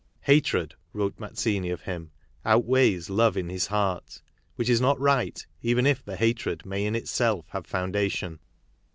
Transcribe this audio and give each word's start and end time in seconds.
"Hatred," 0.33 0.73
wrote 0.93 1.19
Mazzini 1.19 1.69
of 1.69 1.81
him," 1.81 2.09
outweighs 2.53 3.07
love 3.11 3.37
in 3.37 3.49
his 3.49 3.67
heart, 3.67 4.23
which 4.55 4.67
is 4.67 4.81
not" 4.81 4.99
right 4.99 5.45
even 5.61 5.85
if 5.85 6.03
the 6.03 6.15
hatred 6.17 6.65
may 6.65 6.85
in 6.87 6.95
itself 6.95 7.45
have 7.49 7.67
foundation." 7.67 8.39